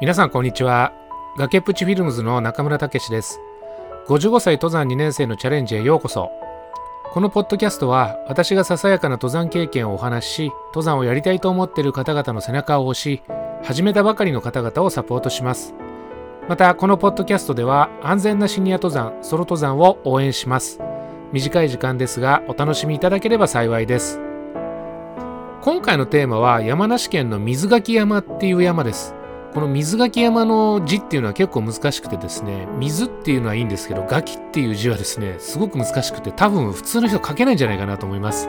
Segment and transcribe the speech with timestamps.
[0.00, 0.92] 皆さんこんにちは。
[1.38, 3.40] 崖っぷちフィルムズの中村武です。
[4.08, 6.32] 55歳登山2年生のチャレンジへようこそ。
[7.12, 13.22] このポッドキャストは私がささやかな登山経験をお話しし登山をやりたいと思っている方々の背中を押し
[13.62, 15.74] 始めたばかりの方々をサポートします。
[16.48, 20.80] またこのポッドキャストでは安全なシニア登山ソロ登山を応援します。
[21.32, 24.20] 短い時間ですがお楽しみいただければ幸いです。
[25.62, 29.14] 今回のテーマは山梨県の水垣山っていう山です。
[29.54, 38.48] この水垣山の字っていうのは結構難しくてですね水っていうのはいいんですけど垣っていう字はですねすごく難しくて多分普通の人書けないんじゃないかなと思います。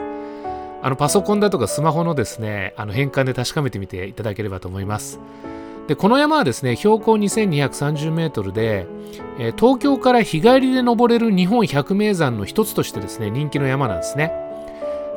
[0.82, 5.20] あのパソコンだとかスマホのですねあの変換で確かめてみていただければと思います。
[5.86, 8.88] でこの山はですね標高2230メートルで、
[9.38, 14.32] え、東京から日帰りで登れる日本百名山の一つとしてですね人気の山なんですね。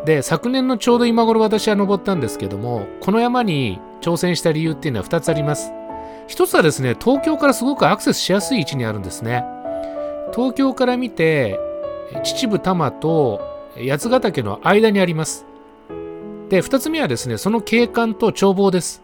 [0.06, 5.74] で昨年のちょうど今頃私は登ったんですけどもこの山に挑戦した理由っていうのは2つあります。
[6.30, 9.44] 一つはですね東京からすごくアクセスしやすい位置にあるんですね。
[10.32, 11.60] 東京から見て
[12.24, 13.42] 秩父多摩と
[13.76, 15.46] 八ヶ岳の間にあります。
[16.50, 19.02] で2つ目はですねその景観と眺望です。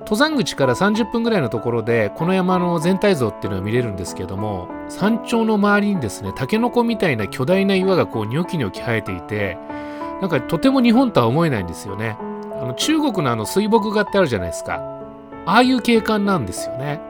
[0.00, 9.56] 登山口から30分ぐらいのところでこの山の全体像っていうのは見れるんですけども山頂の周りにですねタケノコみたいな巨大な岩がこうニョキニョキ生えていて
[10.20, 12.18] なんかとても日本とは思えないんですよね。
[12.60, 14.82] あの中国のあの水墨画ってあるじゃないですか。
[15.46, 17.00] ああいう景観なんですよね。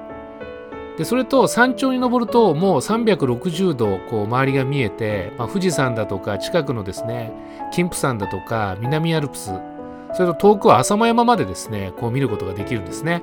[0.96, 7.32] でそれと山頂に登るともう360度こう周りが見えて、まあ、富士山だとか近くのですね
[7.72, 9.50] 金峰山だとか南アルプス
[10.12, 13.22] それと遠くは浅間山までですねこう見ることができるんですね。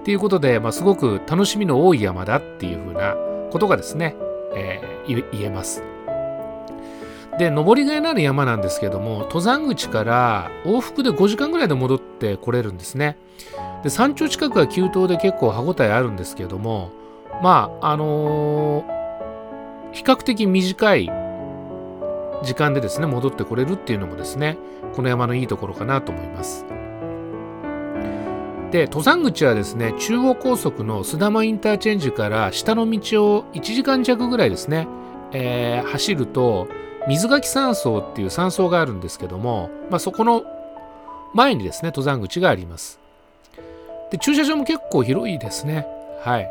[0.00, 3.14] っていうことで、まあ、すごく楽しみの多い山だっていうふうな
[3.50, 4.16] ことがですね、
[4.54, 5.82] えー、言えます。
[7.38, 13.16] で登りがいのある山なんですけども登山口から往復で5時間ぐらいで戻ってこれるんですね。
[13.82, 16.90] で山頂近くは急登で結構歯ごたえあるんですけども
[17.42, 21.10] まああのー、比較的短い
[22.44, 24.58] 時間でですね戻ってこれるっていうのもですね
[24.94, 26.66] この山のいいところかなと思います。
[28.70, 34.88] で登山口はですね中央高速の須玉インターチェンジから下の道を1時間弱ぐらいですね、
[35.32, 36.68] えー、走ると
[37.06, 40.44] 水垣山荘っていう山荘があるんですけども、まあ、そこの
[41.34, 43.01] 前にですね登山口があります。
[44.12, 45.86] で駐車場も結構広いですね。
[46.20, 46.48] はい。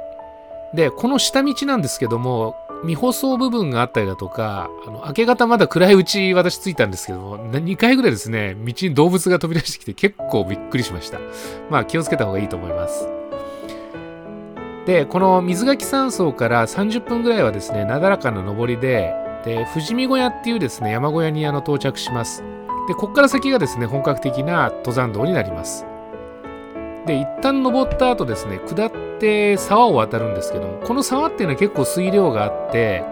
[0.73, 11.19] でこの下道なんですけども未舗装部分があったりだとかあの明け方まだ暗いうち私着いたんですけども2回ぐらいですね道に動物が飛び出してきて結構びっくりしました。
[11.69, 13.07] まあ気をつけた方がいいと思います。
[14.87, 19.13] でこの水垣山荘から30分ぐらいはですねなだらかな登りで
[19.45, 22.43] で富士見小屋っていうですね山小屋にあの到着します。
[22.87, 25.85] でここから先がですね本格的な登山道になります。
[27.05, 33.03] で一旦登った後ですね下って沢を渡るんですけどもこの沢っていうのは結構水量があって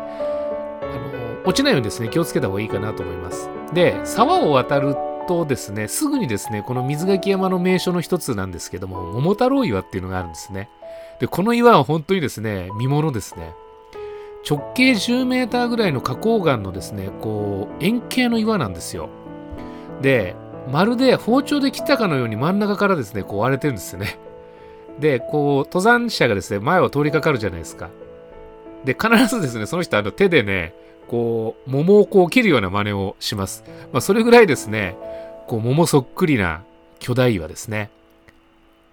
[0.81, 3.49] あの落ちないようにですね気をつけた方がいいかなと思います。
[3.73, 4.95] で沢を渡る
[5.27, 10.69] とですねすぐにですねこの水垣山の名所の一つなんですけども桃太郎岩っていうのがあるんですね。
[11.19, 13.53] でこの岩は本当にですね見ものですね。
[14.49, 19.09] 直径10メーターぐらいの花崗岩のですねこう円形の岩なんですよ。
[20.01, 20.35] で
[20.71, 24.19] まるで包丁で切ったかのように真ん中からですねこう割れてるんですよね。
[24.99, 27.89] でこう登山者がですね前を通りかかるじゃないですか。
[28.85, 30.73] で必ずですねその人あの手でね
[31.07, 34.95] こう桃をこう切るような真似をします、まあ、それぐらいですね
[35.47, 36.61] こう桃そっくりな
[36.99, 37.89] 巨大岩ですね。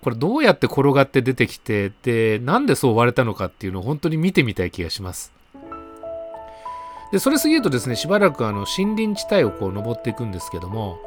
[0.03, 5.33] これどうやって転がって出てきてでなんでそう割れたのかっていうのを本当に見てみたい気がします。
[7.12, 10.98] でそれ過ぎるとですねしばらくあの森林地帯をこう登っていくんですけども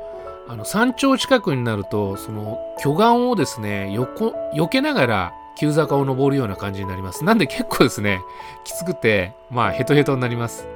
[0.49, 7.23] あの山頂近くになるとその巨岩をですね横避けながら急坂を登るような感じになります。
[7.23, 8.21] なんで結構ですね
[8.63, 10.67] きつくてまあヘトヘトになります。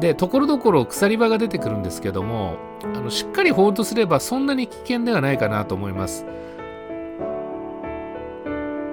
[0.00, 6.26] でところどころ鎖場が出てくるんですけどもあのしっかりホールドすればそんなに危険ではないかなと思います。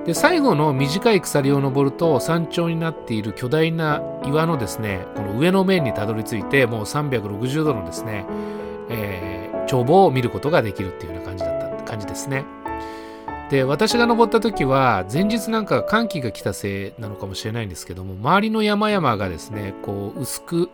[0.06, 8.26] で最後の短い鎖を登ると山頂になっている巨大な岩のですねこの上の面にたどり着いてもう360度のですね、
[8.90, 12.46] えー、眺望を見ることができるっていうような感じだった感じですね
[13.50, 20.70] で私が登った時は前日なんか寒気が来たせいなのかもしれないんですけども周りの山々がですねこう薄く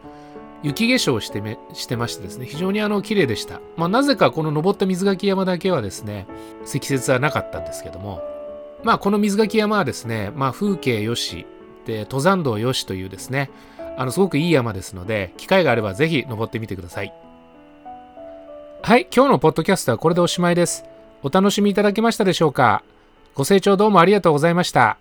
[0.63, 6.27] 雪化粧してめしてましてですね非常にあの綺麗でした、まあ、なぜかこの登った水垣山だけはですね
[6.63, 8.21] 積雪はなかったんですけども
[8.83, 11.45] まあ、この水垣山はですね、まあ、風景よし、
[11.85, 13.51] で、登山道よしというですね、
[13.97, 17.13] あの、すごくいい山ですので、機会があればぜひ登ってみてください。
[18.83, 20.83] はい、今日のポッドキャストはこれでおしまいです。
[21.21, 22.83] お楽しみいただけましたでしょうか？
[23.35, 24.97] ご清聴どうもありがとうございました。